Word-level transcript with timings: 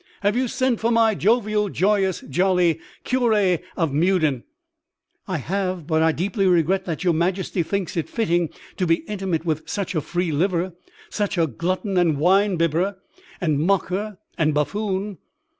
Have 0.21 0.35
you 0.35 0.47
sent 0.47 0.79
for 0.79 0.89
my 0.89 1.13
jovial, 1.13 1.69
joyous, 1.69 2.21
jolly 2.21 2.79
Curé 3.05 3.61
of 3.77 3.93
Meudon?" 3.93 4.43
"I 5.27 5.37
have; 5.37 5.85
but 5.85 6.01
I 6.01 6.11
deeply 6.11 6.47
regret 6.47 6.85
that 6.85 7.03
your 7.03 7.13
Majesty 7.13 7.61
thinks 7.61 7.95
it 7.95 8.09
fitting 8.09 8.49
to 8.77 8.87
be 8.87 9.03
intimate 9.07 9.45
with 9.45 9.69
such 9.69 9.93
a 9.93 10.01
free 10.01 10.31
liver, 10.31 10.73
such 11.11 11.37
a 11.37 11.45
glutton 11.45 11.97
and 11.99 12.17
wine 12.17 12.55
bibber 12.55 12.97
and 13.39 13.59
mocker 13.59 14.17
and 14.39 14.55
buffoon." 14.55 15.19